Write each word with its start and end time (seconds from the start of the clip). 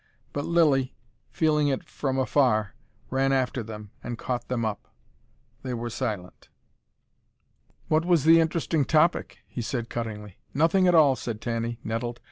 But 0.33 0.45
Lilly, 0.45 0.95
feeling 1.29 1.67
it 1.67 1.83
from 1.87 2.17
afar, 2.17 2.73
ran 3.11 3.31
after 3.31 3.61
them 3.61 3.91
and 4.03 4.17
caught 4.17 4.47
them 4.47 4.65
up. 4.65 4.87
They 5.61 5.75
were 5.75 5.91
silent. 5.91 6.49
"What 7.87 8.03
was 8.03 8.23
the 8.23 8.39
interesting 8.39 8.83
topic?" 8.83 9.43
he 9.45 9.61
said 9.61 9.91
cuttingly. 9.91 10.39
"Nothing 10.55 10.87
at 10.87 10.95
all!" 10.95 11.15
said 11.15 11.39
Tanny, 11.39 11.79
nettled. 11.83 12.19